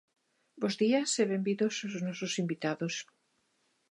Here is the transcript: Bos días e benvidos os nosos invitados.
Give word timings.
Bos 0.61 0.75
días 0.83 1.11
e 1.21 1.23
benvidos 1.33 1.75
os 1.87 1.95
nosos 2.07 2.33
invitados. 2.43 2.95